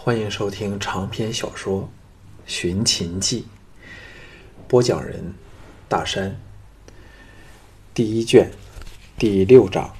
[0.00, 1.82] 欢迎收听长篇小说
[2.46, 3.42] 《寻秦记》，
[4.68, 5.34] 播讲人：
[5.88, 6.40] 大山。
[7.92, 8.48] 第一卷
[9.18, 9.92] 第六章：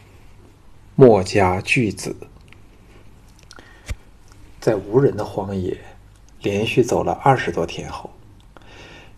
[0.94, 2.14] 墨家巨子。
[4.60, 5.76] 在无人的荒野，
[6.40, 8.12] 连续走了二十多天后，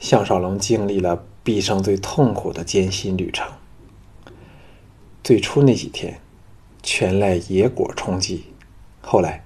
[0.01, 3.47] 项少龙经历了毕生最痛苦的艰辛旅程。
[5.23, 6.21] 最初那几天，
[6.83, 8.47] 全赖野果充饥，
[9.03, 9.45] 后来。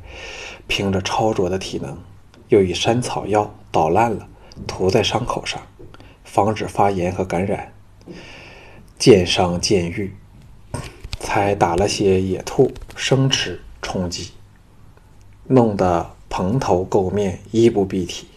[0.66, 1.96] 凭着超卓的体能，
[2.48, 4.26] 又以山草药捣烂了，
[4.66, 5.60] 涂在伤口上，
[6.24, 7.72] 防止发炎和感染。
[8.98, 10.14] 渐伤渐愈，
[11.18, 14.32] 才打了些野兔生吃充饥，
[15.46, 18.28] 弄得蓬头垢面，衣不蔽体。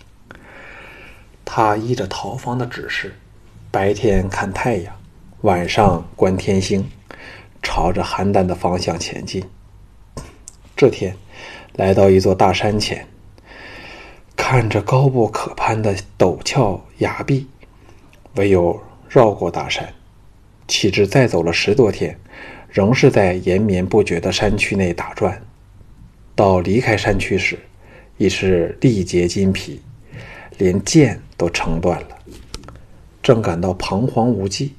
[1.46, 3.16] 他依着陶方的指示，
[3.71, 4.96] 白天看太阳，
[5.41, 6.90] 晚上观天星，
[7.63, 9.44] 朝着邯郸的方向前进。
[10.76, 11.16] 这天。
[11.77, 13.08] 来到一座大山前，
[14.35, 17.46] 看着高不可攀的陡峭崖壁，
[18.34, 19.93] 唯有绕过大山。
[20.68, 22.20] 岂知再走了十多天，
[22.68, 25.40] 仍是在延绵不绝的山区内打转。
[26.34, 27.60] 到离开山区时，
[28.18, 29.79] 已是力竭筋疲，
[30.57, 32.07] 连剑都撑断了。
[33.21, 34.73] 正感到彷徨无计，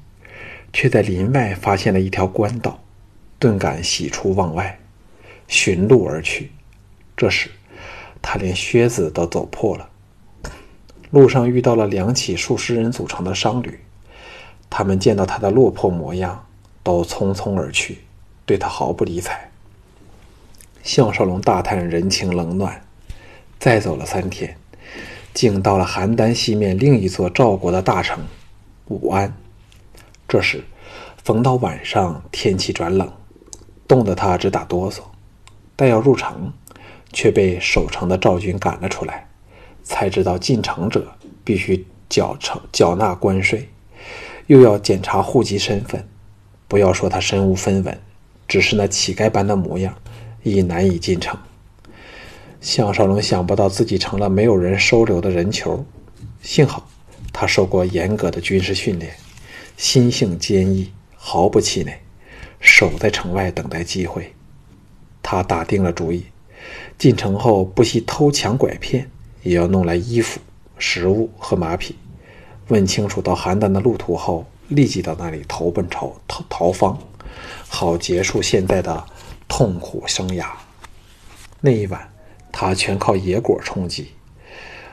[0.73, 2.83] 却在林外发现了一条官道，
[3.39, 4.77] 顿感喜出望外，
[5.47, 6.51] 寻路而去。
[7.19, 7.51] 这时，
[8.21, 9.89] 他连靴子都走破了。
[11.11, 13.77] 路上遇到了两起数十人组成的商旅，
[14.69, 16.45] 他们见到他的落魄模样，
[16.81, 17.97] 都匆匆而去，
[18.45, 19.51] 对他毫不理睬。
[20.81, 22.81] 项少龙大叹人情冷暖，
[23.59, 24.55] 再走了三天，
[25.33, 28.17] 竟到了邯郸西面另一座赵国的大城
[28.85, 29.35] 武安。
[30.25, 30.63] 这时，
[31.21, 33.11] 逢到晚上，天气转冷，
[33.89, 35.01] 冻得他直打哆嗦。
[35.75, 36.53] 待要入城。
[37.11, 39.27] 却被守城的赵军赶了出来，
[39.83, 41.11] 才知道进城者
[41.43, 43.69] 必须缴城缴纳关税，
[44.47, 46.07] 又要检查户籍身份。
[46.67, 47.99] 不要说他身无分文，
[48.47, 49.95] 只是那乞丐般的模样，
[50.43, 51.37] 已难以进城。
[52.61, 55.85] 项少龙想不到自己成了没有人收留的人球，
[56.41, 56.87] 幸好
[57.33, 59.13] 他受过严格的军事训练，
[59.77, 61.99] 心性坚毅，毫不气馁，
[62.59, 64.33] 守在城外等待机会。
[65.23, 66.25] 他打定了主意。
[66.99, 69.09] 进城后不惜偷抢拐骗，
[69.41, 70.41] 也要弄来衣服、
[70.77, 71.95] 食物和马匹。
[72.67, 76.99] 问清楚到邯郸的路途后，立即到那里投奔朝逃逃方，
[77.69, 79.05] 好结束现在的
[79.47, 80.45] 痛苦生涯。
[81.61, 82.11] 那一晚，
[82.51, 84.09] 他全靠野果充饥，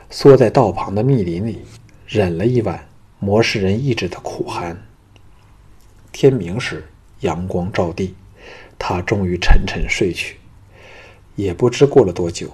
[0.08, 1.62] 缩在道旁的密林里，
[2.06, 2.86] 忍了一晚
[3.18, 4.80] 磨石人意志的苦寒。
[6.12, 6.86] 天明时，
[7.22, 8.14] 阳光照地，
[8.78, 10.36] 他终于沉沉睡去。
[11.36, 12.48] 也不知过了多久，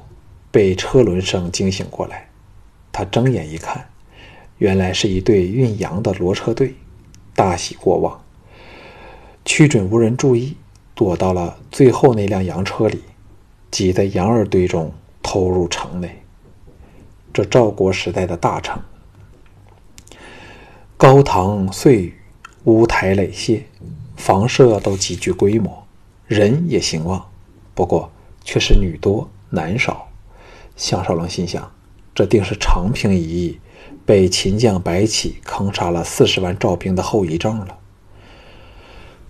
[0.50, 2.28] 被车轮声惊醒过来。
[2.93, 3.88] 他睁眼一看，
[4.59, 6.75] 原来是一队运羊的骡车队，
[7.34, 8.22] 大喜过望，
[9.44, 10.56] 屈准无人注意，
[10.94, 13.03] 躲到了最后那辆羊车里，
[13.71, 14.92] 挤在羊儿堆中
[15.22, 16.22] 偷入城内。
[17.32, 18.78] 这赵国时代的大城，
[20.98, 22.15] 高堂碎宇，
[22.65, 23.62] 屋台垒榭，
[24.16, 25.87] 房舍都极具规模，
[26.26, 27.25] 人也兴旺。
[27.75, 28.12] 不过，
[28.44, 30.08] 却是女多男少，
[30.76, 31.72] 项少龙心想，
[32.14, 33.60] 这定是长平一役
[34.04, 37.78] 被秦将白起坑杀了四十万赵兵的后遗症了。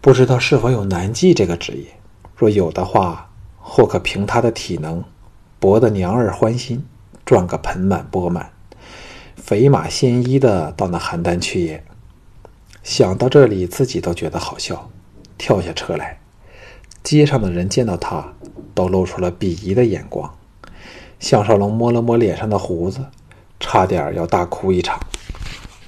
[0.01, 1.87] 不知道是否有男妓这个职业？
[2.37, 3.31] 若有的话，
[3.61, 5.05] 或可凭他的体能，
[5.61, 6.85] 博得娘儿欢心，
[7.25, 8.51] 赚个盆满钵满，
[9.37, 11.85] 肥马鲜衣的到那邯郸去也。
[12.83, 14.91] 想到这里，自己都觉得好笑，
[15.39, 16.22] 跳下车来。
[17.03, 18.35] 街上的人见到他。
[18.75, 20.35] 都露出了鄙夷的眼光。
[21.21, 23.05] 项少龙摸了摸脸上的胡子，
[23.61, 24.99] 差点要大哭一场。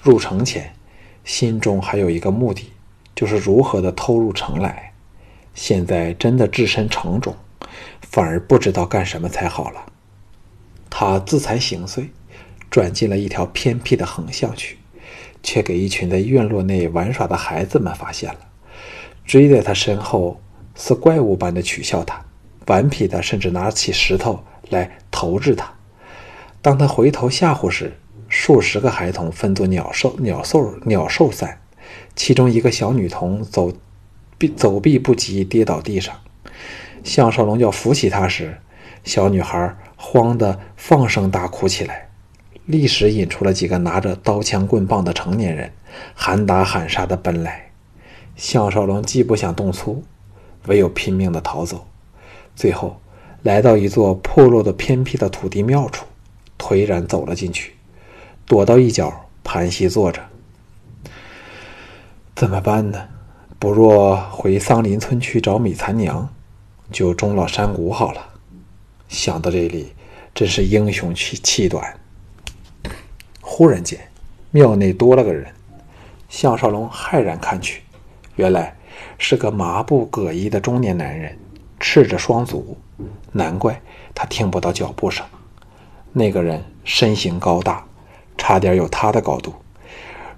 [0.03, 0.75] 入城前，
[1.25, 2.71] 心中还有一个目的，
[3.15, 4.93] 就是如何的偷入城来。
[5.55, 7.35] 现在真的置身城中，
[8.03, 9.87] 反而不知道干什么才好了。
[10.91, 12.11] 他自惭形秽，
[12.71, 14.77] 转进了一条偏僻的横巷去，
[15.43, 18.41] 却给一群在院落内玩耍的孩子们发现了，
[19.25, 20.41] 追在他身后，
[20.75, 22.25] 似怪物般的取笑他。
[22.67, 25.73] 顽皮的，甚至拿起石头来投掷他。
[26.63, 27.93] 当他回头吓唬时，
[28.29, 31.61] 数十个孩童分作鸟兽、鸟兽、鸟兽散，
[32.17, 33.73] 其中一个小女童走
[34.39, 36.15] 避走避不及，跌倒地上。
[37.03, 38.57] 项少龙要扶起她时，
[39.05, 42.09] 小女孩慌得放声大哭起来，
[42.65, 45.71] 立时引出了几个拿着刀枪棍棒的成年人，
[46.15, 47.71] 喊打喊杀的奔来。
[48.37, 50.03] 项少龙既不想动粗，
[50.67, 51.87] 唯有拼命的逃走。
[52.57, 53.01] 最后，
[53.43, 56.07] 来到一座破落的偏僻的土地庙处，
[56.59, 57.75] 颓然走了进去，
[58.47, 60.23] 躲到一角盘膝坐着。
[62.35, 63.09] 怎么办呢？
[63.59, 66.29] 不若回桑林村去找米残娘，
[66.91, 68.21] 就终老山谷好了。
[69.09, 69.93] 想到这里，
[70.35, 71.99] 真是英雄气气短。
[73.41, 73.99] 忽然间，
[74.51, 75.53] 庙内多了个人，
[76.29, 77.83] 项少龙骇然看去，
[78.37, 78.77] 原来
[79.19, 81.39] 是个麻布葛衣的中年男人，
[81.79, 82.77] 赤着双足，
[83.33, 83.81] 难怪
[84.15, 85.25] 他听不到脚步声。
[86.13, 87.85] 那个人身形高大，
[88.37, 89.53] 差点有他的高度，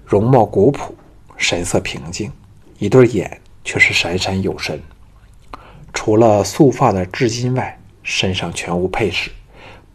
[0.05, 0.95] 容貌古朴，
[1.37, 2.31] 神色平静，
[2.79, 4.81] 一对眼却是闪闪有神。
[5.93, 9.31] 除了素发的至今外，身上全无配饰，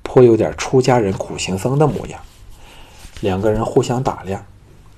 [0.03, 2.21] 颇有点出家人苦行僧的模样。
[3.21, 4.45] 两个人互相打量，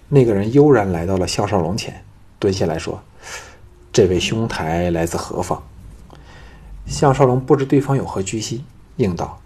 [0.09, 2.05] 那个人悠然来到了项少龙前，
[2.39, 3.03] 蹲下来说
[3.95, 5.63] ：“这位兄台来自何方？”
[6.85, 8.63] 项少龙不知对方有何居心，
[8.97, 9.41] 应道：“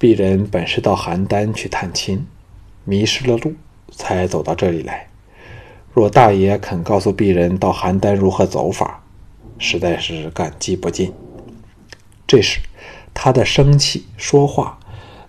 [0.00, 2.26] 鄙人本是到邯郸去探亲，
[2.84, 3.52] 迷失了路，
[3.90, 5.08] 才走到这里来。
[5.92, 9.02] 若大爷肯告诉鄙人到邯郸如何走法，
[9.58, 11.12] 实在是感激不尽。”
[12.26, 12.60] 这时，
[13.12, 14.78] 他的生气说话。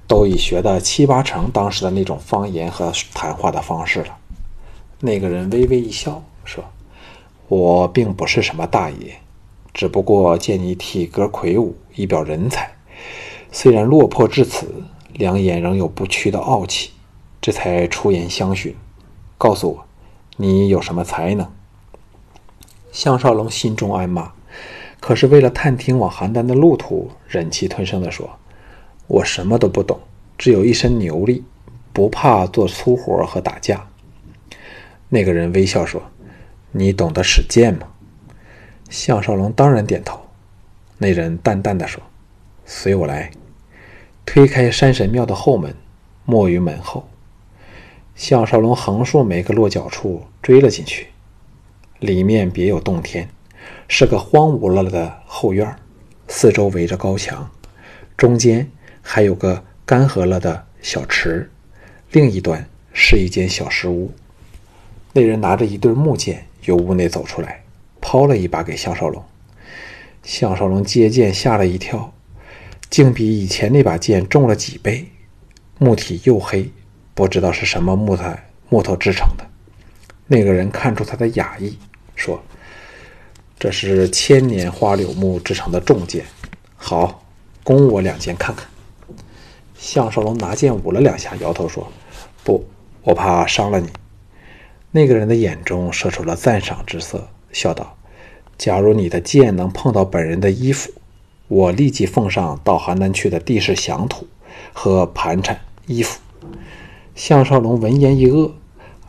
[0.07, 4.17] 都已学的七八成当时的那种方言和谈话的方式了。
[5.01, 6.65] 那个人微微一笑，说
[7.49, 9.15] ：“我并不是什么大爷，
[9.73, 12.71] 只不过见你体格魁梧，一表人才，
[13.51, 14.71] 虽然落魄至此，
[15.13, 16.91] 两眼仍有不屈的傲气，
[17.41, 18.75] 这才出言相询。
[19.37, 19.85] 告诉我，
[20.37, 21.51] 你有什么才能？”
[22.93, 24.31] 项少龙心中暗骂，
[24.99, 28.29] 可是为了探听往邯郸的路途，忍气吞声地说。
[29.07, 29.99] 我什么都不懂，
[30.37, 31.43] 只有一身牛力，
[31.91, 33.87] 不怕做粗活和打架。
[35.07, 35.99] 那个人微笑说
[36.71, 37.87] ：“你懂得使剑吗？”
[38.89, 40.19] 项少龙当然点头。
[40.97, 42.01] 那人淡淡的说
[42.65, 43.31] ：“随我来。”
[44.25, 45.75] 推开山神庙的后门，
[46.25, 47.07] 没于门后。
[48.15, 51.07] 项少龙横竖每个落脚处追了进去。
[51.99, 53.29] 里面别有洞天，
[53.87, 55.75] 是个荒芜了的后院，
[56.27, 57.49] 四周围着高墙，
[58.15, 58.69] 中间。
[59.01, 61.49] 还有个干涸了的小池，
[62.11, 64.11] 另一端是一间小石屋。
[65.13, 67.63] 那人拿着一对木剑由屋内走出来，
[67.99, 69.23] 抛了一把给项少龙。
[70.21, 72.13] 项少龙接剑吓了一跳，
[72.89, 75.07] 竟比以前那把剑重了几倍，
[75.77, 76.69] 木体又黑，
[77.13, 79.45] 不知道是什么木材木头制成的。
[80.27, 81.75] 那个人看出他的雅意，
[82.15, 82.39] 说
[83.57, 86.23] ：“这是千年花柳木制成的重剑，
[86.75, 87.23] 好，
[87.63, 88.67] 供我两剑看看。”
[89.75, 91.91] 项少龙拿剑舞了两下，摇头说
[92.43, 92.63] ：“不，
[93.01, 93.89] 我怕伤了你。”
[94.91, 97.95] 那个人的眼中射出了赞赏之色，笑道
[98.57, 100.91] ：“假如你的剑能碰到本人的衣服，
[101.47, 104.27] 我立即奉上到邯郸去的地势详图
[104.73, 106.19] 和盘缠衣服。”
[107.13, 108.51] 项少龙闻言一愕，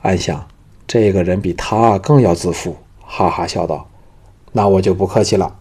[0.02, 0.48] 暗想：
[0.86, 3.88] 这个人比他更要自负，哈哈笑道
[4.52, 5.56] ：“那我就不客气了。”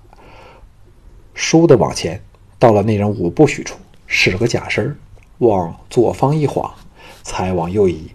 [1.36, 2.22] 倏地往前，
[2.58, 3.78] 到了那人五步许处。
[4.12, 4.98] 使个假身
[5.38, 6.74] 往左方一晃，
[7.22, 8.10] 才往右移，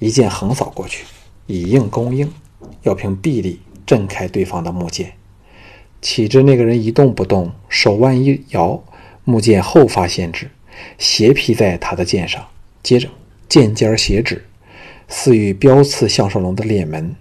[0.00, 1.04] 一剑横扫过去，
[1.50, 2.32] 以应攻应，
[2.82, 5.14] 要凭臂力震开对方的木剑。
[6.00, 8.82] 岂知那个人一动不动，手腕一摇，
[9.24, 10.48] 木剑后发先至，
[10.96, 12.46] 斜劈在他的剑上，
[12.84, 13.08] 接着
[13.48, 14.46] 剑尖斜指，
[15.08, 17.14] 似欲飙刺项少龙的脸门。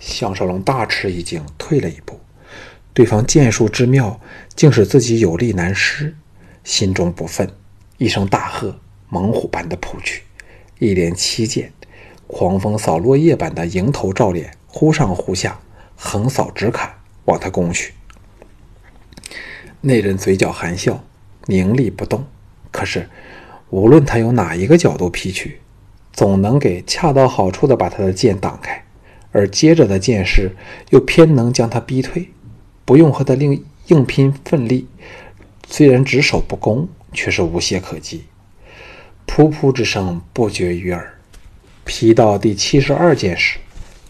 [0.00, 2.18] 项少龙大吃一惊，退了一步。
[2.94, 4.18] 对方剑术之妙，
[4.56, 6.16] 竟使自己有力难施。
[6.64, 7.48] 心中不忿，
[7.98, 8.78] 一声大喝，
[9.08, 10.22] 猛虎般的扑去，
[10.78, 11.72] 一连七剑，
[12.34, 15.60] 狂风扫落叶般的迎头照脸，忽上忽下，
[15.94, 16.90] 横扫直砍，
[17.26, 17.92] 往他攻去。
[19.82, 21.04] 那人嘴角含笑，
[21.44, 22.24] 凝立不动。
[22.70, 23.10] 可是，
[23.68, 25.60] 无论他由哪一个角度劈去，
[26.10, 28.82] 总能给恰到好处的把他的剑挡开，
[29.32, 30.56] 而接着的剑势
[30.88, 32.30] 又偏能将他逼退，
[32.86, 34.88] 不用和他另硬拼奋力。
[35.68, 38.24] 虽然只守不攻，却是无懈可击。
[39.26, 41.18] 噗噗之声不绝于耳。
[41.84, 43.58] 劈到第七十二剑时，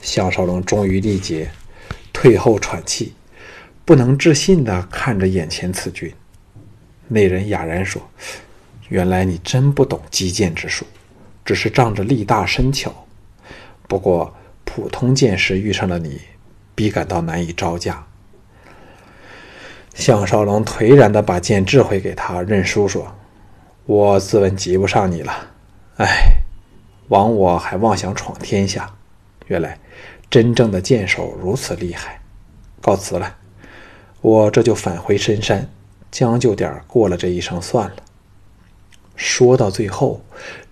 [0.01, 1.51] 项少龙终于力竭，
[2.13, 3.15] 退后喘气，
[3.85, 6.13] 不能置信地看着眼前此君。
[7.09, 8.03] 那人哑然说
[8.89, 10.87] ：“原来你真不懂击剑之术，
[11.45, 13.07] 只是仗着力大身巧。
[13.89, 16.21] 不过普通剑士遇上了你，
[16.75, 18.07] 必感到难以招架。”
[19.95, 23.15] 项少龙颓然地把剑掷回给他，认输说
[23.85, 25.51] ：“我自问及不上你了。
[25.99, 26.32] 哎，
[27.09, 28.95] 枉我还妄想闯天下，
[29.47, 29.79] 原来
[30.31, 32.21] 真正的剑手如此厉害。
[32.81, 33.37] 告辞了，
[34.21, 35.71] 我这就返回深山，
[36.11, 37.97] 将就点过了这一生算了。
[39.15, 40.25] 说到最后，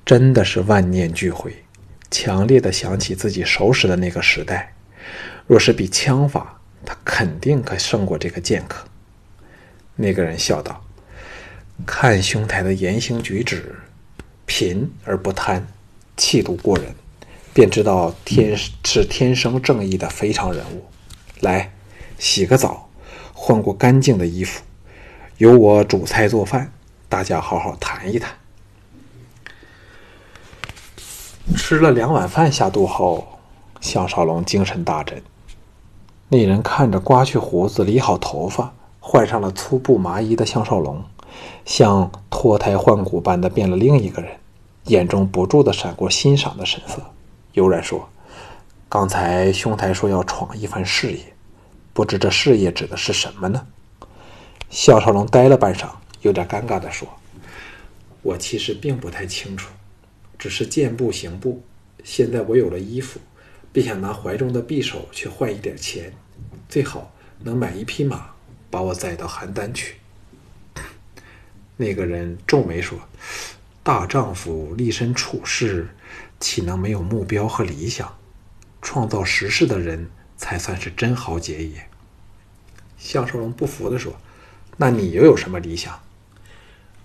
[0.04, 1.64] 真的是万念俱灰，
[2.10, 4.74] 强烈的想起自己熟识的那个时代。
[5.46, 8.86] 若是比枪法，他肯定可胜过这个剑客。
[9.96, 10.82] 那个人笑道
[11.86, 13.76] ：“看兄台的言行举止，
[14.46, 15.66] 贫而不贪，
[16.20, 16.94] 气度过人，
[17.54, 20.84] 便知道天是天生正义的非常人物。
[21.40, 21.72] 来，
[22.18, 22.90] 洗个澡，
[23.32, 24.62] 换过干净的衣服。”
[25.38, 26.70] 由我煮菜做饭，
[27.08, 28.30] 大家好好谈一谈。
[31.56, 33.26] 吃了两碗饭下肚后，
[33.80, 35.22] 项少龙精神大振。
[36.28, 41.02] 那人看着刮去胡子、理好头发、换上了粗布麻衣的项少龙，
[41.64, 44.32] 像脱胎换骨般的变了另一个人，
[44.84, 47.02] 眼中不住的闪过欣赏的神色，
[47.52, 48.08] 悠然说
[48.88, 51.20] ：“刚才兄台说要闯一番事业，
[51.92, 53.66] 不知这事业指的是什么呢？”
[54.70, 55.88] 项少龙呆了半晌，
[56.22, 57.08] 有点尴尬地说
[58.22, 59.70] ：“我其实并不太清楚，
[60.38, 61.62] 只是见步行步。
[62.02, 63.20] 现在我有了衣服，
[63.72, 66.12] 便想拿怀中的匕首去换一点钱，
[66.68, 68.30] 最好能买一匹马，
[68.70, 69.96] 把我载到邯郸去。”
[71.76, 72.98] 那个人皱眉说
[73.82, 75.88] ：“大丈夫立身处世，
[76.38, 78.16] 岂能没有目标和理想？
[78.82, 81.88] 创造实事的人才算是真豪杰也。”
[82.98, 84.16] 项少龙不服地说。
[84.76, 86.00] 那你又有什么理想？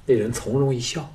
[0.06, 1.12] 那人从容一笑，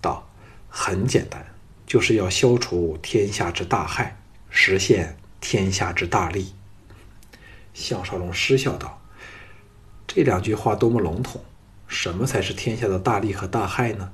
[0.00, 0.28] 道
[0.70, 1.44] ：“很简单，
[1.86, 4.16] 就是要消除天下之大害，
[4.48, 6.54] 实现天下之大利。”
[7.74, 9.00] 项少龙失笑道
[10.06, 11.44] ：“这两句话多么笼统！
[11.88, 14.12] 什么才是天下的大利和大害呢？”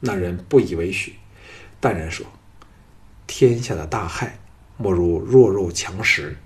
[0.00, 1.14] 那人不以为许，
[1.78, 2.26] 淡然说
[3.26, 4.38] ：“天下的大害，
[4.76, 6.36] 莫如弱肉强食，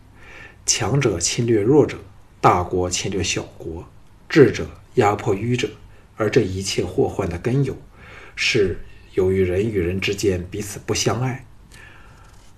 [0.66, 1.98] 强者侵略弱者。”
[2.40, 3.88] 大国侵略小国，
[4.28, 5.70] 智者压迫愚者，
[6.18, 7.74] 而这一切祸患的根由，
[8.36, 8.78] 是
[9.14, 11.46] 由于人与人之间彼此不相爱。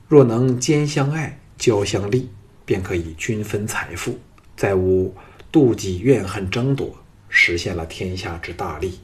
[0.08, 2.28] 若能兼相爱、交相利，
[2.64, 4.18] 便可以均分财富，
[4.56, 5.14] 再无
[5.52, 6.92] 妒忌、怨恨、争夺，
[7.28, 8.98] 实现了天下之大利。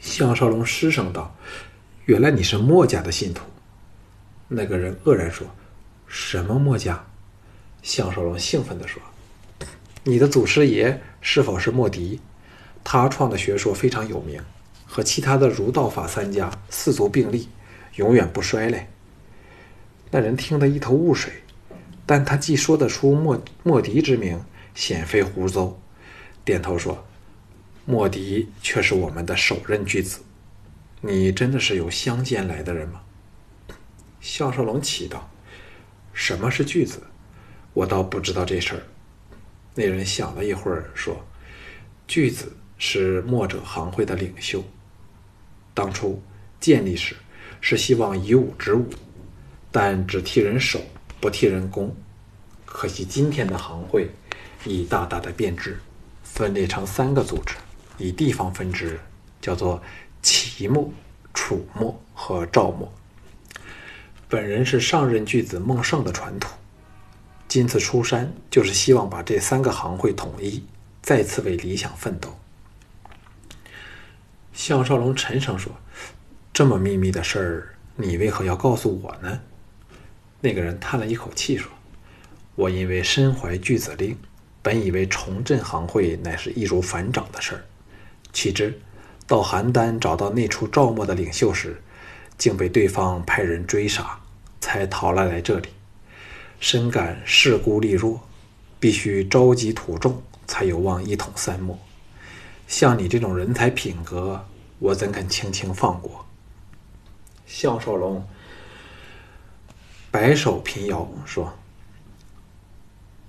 [0.00, 1.36] 项少龙失声道
[2.06, 3.44] ：“原来你是墨家的信徒。”
[4.48, 5.46] 那个人愕然说
[6.08, 7.04] ：“什么墨家？”
[7.82, 9.00] 项少龙兴奋地说。
[10.02, 12.18] 你的祖师爷是否是莫迪？
[12.82, 14.42] 他创的学说非常有名，
[14.86, 17.48] 和其他的儒道法三家四足并立，
[17.96, 18.88] 永远不衰嘞。
[20.10, 21.30] 那人听得一头雾水，
[22.06, 24.42] 但他既说得出莫莫迪之名，
[24.74, 25.74] 显非胡诌，
[26.42, 27.04] 点头说
[27.90, 30.20] ：“莫迪却是我们的首任巨子。
[31.00, 33.00] 你真的是由乡间来的人吗？”
[34.22, 35.28] 项少龙奇道
[36.14, 37.02] ：“什么是巨子？
[37.72, 38.82] 我倒不知道这事儿。”
[39.74, 41.24] 那人想了一会儿，说
[42.06, 44.62] ：“巨子是墨者行会的领袖。
[45.74, 46.22] 当初
[46.60, 47.16] 建立时
[47.60, 48.88] 是希望以武止武，
[49.72, 50.80] 但只替人守，
[51.20, 51.94] 不替人攻。
[52.66, 54.10] 可惜今天的行会
[54.64, 55.80] 已大大的变质，
[56.22, 57.54] 分裂成三个组织，
[58.00, 58.98] 以地方分支，
[59.40, 59.80] 叫做
[60.22, 60.90] 齐墨、
[61.32, 62.92] 楚墨和赵墨。
[64.28, 66.48] 本人是上任巨子孟胜的传徒。”
[67.46, 70.64] 今次出山，就是希望把这三个行会统一，
[71.02, 72.38] 再次为理想奋斗。
[74.52, 75.72] 项少龙沉声说
[76.54, 79.40] ：“这么秘密的事儿，你为何要告诉我呢？”
[80.40, 81.68] 那个人叹了一口气说
[82.54, 84.16] ：“我因为身怀巨子令，
[84.62, 87.64] 本以为重振行会乃是易如反掌的事儿，
[88.32, 88.80] 岂知
[89.26, 91.82] 到邯郸找到那处赵墨的领袖时，
[92.38, 94.18] 竟被对方派人追杀，
[94.60, 95.68] 才逃了来这里。”
[96.60, 98.20] 深感势孤力弱，
[98.78, 101.78] 必须召集土众，才有望一统三墨。
[102.68, 104.44] 像你这种人才品格，
[104.78, 106.26] 我怎肯轻轻放过？
[107.46, 108.24] 项少龙
[110.10, 111.52] 摆手平摇说：“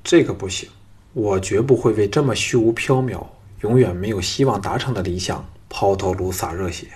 [0.03, 0.69] 这个不行，
[1.13, 3.25] 我绝不会为这么虚无缥缈、
[3.61, 6.87] 永远没有希望达成的理想抛头颅洒热血。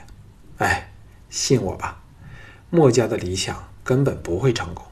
[0.57, 0.91] 哎，
[1.29, 2.01] 信我吧，
[2.69, 4.85] 墨家的理想根本不会成功。”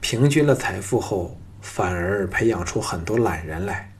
[0.00, 3.92] 平均了财富后，反而培养出很多懒人来。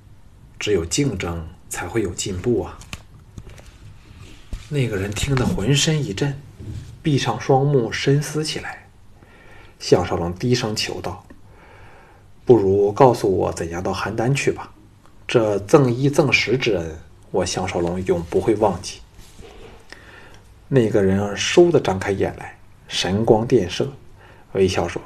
[0.59, 2.79] 只有竞争，才会有进步啊！
[4.69, 6.39] 那个人听得浑身一震，
[7.03, 8.89] 闭上双目深思起来。
[9.79, 11.25] 项少龙低声求道
[12.45, 14.73] ：“不如告诉我怎样到邯郸去吧。
[15.33, 16.99] 这赠衣赠食之恩，
[17.31, 18.99] 我项少龙永不会忘记。”
[20.67, 22.59] 那个人倏地张开眼来，
[22.89, 23.93] 神光电射，
[24.55, 25.01] 微笑说。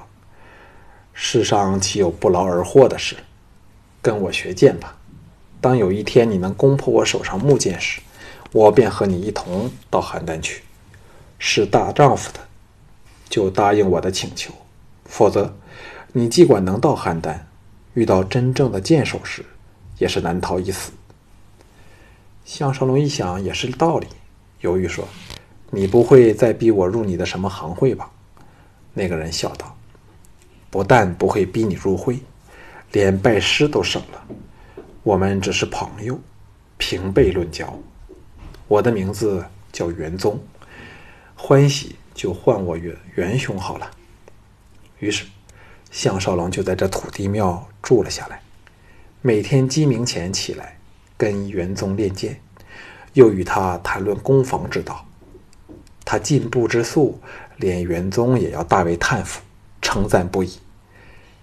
[1.13, 3.17] 世上岂有不劳而获的事？
[4.01, 4.97] 跟我学剑吧。
[5.61, 8.01] 当有一天你能攻破我手上木剑时，
[8.51, 10.63] 我便和你一同到邯郸去。
[11.39, 12.41] 是大丈夫的，
[13.29, 14.53] 就答应我的请求；
[15.05, 15.55] 否则，
[16.13, 17.41] 你尽管能到邯郸，
[17.93, 19.45] 遇到真正的剑手时，
[19.99, 20.93] 也是难逃一死。”
[22.45, 24.07] 项少龙一想，也是道理，
[24.61, 25.09] 犹豫说
[25.71, 28.11] ：“你不会再逼我入你的什么行会吧？”
[28.93, 29.77] 那个人笑道
[30.71, 32.19] ：“不但不会逼你入会，
[32.93, 34.25] 连拜师都省了。
[35.03, 36.19] 我们只是朋友，
[36.77, 37.79] 平辈论交。
[38.69, 40.39] 我的名字叫元宗，
[41.35, 43.91] 欢喜就唤我元元兄好了。”
[45.01, 45.25] 于是，
[45.91, 48.41] 项少龙就在这土地庙住了下来，
[49.27, 50.77] 每天鸡鸣前起来，
[51.17, 52.39] 跟元宗练剑，
[53.15, 55.07] 又与他谈论攻防之道。
[56.05, 57.19] 他进步之速。
[57.57, 59.41] 连元宗也要大为叹服，
[59.81, 60.59] 称赞不已。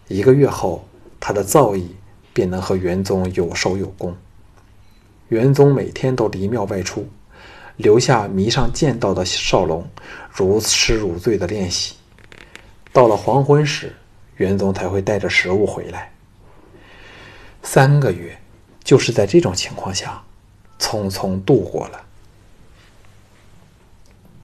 [0.10, 0.86] 一个月后，
[1.20, 1.86] 他的造诣
[2.34, 4.16] 便能和元宗有手有功。
[5.30, 7.08] 元宗每天都离庙外出，
[7.78, 9.90] 留下迷上剑道的少龙
[10.30, 11.96] 如痴如醉的练习。
[12.94, 13.96] 到了黄昏时，
[14.36, 16.12] 元宗才会带着食物回来。
[17.64, 18.38] 三个月，
[18.84, 20.24] 就是在这种情况下，
[20.80, 22.06] 匆匆度过了。